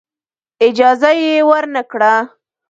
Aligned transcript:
اجازه 0.67 1.09
یې 1.23 1.35
ورنه 1.49 1.81
کړه. 1.91 2.13